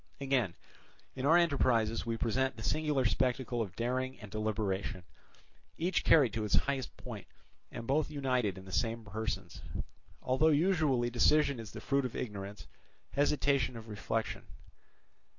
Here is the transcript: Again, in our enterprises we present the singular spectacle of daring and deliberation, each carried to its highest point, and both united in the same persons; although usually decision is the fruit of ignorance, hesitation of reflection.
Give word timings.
Again, 0.19 0.55
in 1.15 1.27
our 1.27 1.37
enterprises 1.37 2.07
we 2.07 2.17
present 2.17 2.55
the 2.55 2.63
singular 2.63 3.05
spectacle 3.05 3.61
of 3.61 3.75
daring 3.75 4.19
and 4.19 4.31
deliberation, 4.31 5.03
each 5.77 6.03
carried 6.03 6.33
to 6.33 6.43
its 6.43 6.55
highest 6.55 6.97
point, 6.97 7.27
and 7.71 7.85
both 7.85 8.09
united 8.09 8.57
in 8.57 8.65
the 8.65 8.71
same 8.71 9.05
persons; 9.05 9.61
although 10.23 10.47
usually 10.47 11.11
decision 11.11 11.59
is 11.59 11.69
the 11.71 11.81
fruit 11.81 12.05
of 12.05 12.15
ignorance, 12.15 12.65
hesitation 13.11 13.77
of 13.77 13.89
reflection. 13.89 14.47